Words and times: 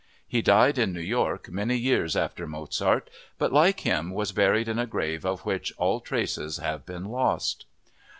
He 0.27 0.41
died 0.41 0.79
in 0.79 0.93
New 0.93 0.99
York 0.99 1.51
many 1.51 1.77
years 1.77 2.15
after 2.15 2.47
Mozart 2.47 3.07
but, 3.37 3.53
like 3.53 3.81
him, 3.81 4.09
was 4.09 4.31
buried 4.31 4.67
in 4.67 4.79
a 4.79 4.87
grave 4.87 5.23
of 5.27 5.41
which 5.45 5.71
all 5.77 5.99
traces 5.99 6.57
have 6.57 6.87
been 6.87 7.05
lost. 7.05 7.65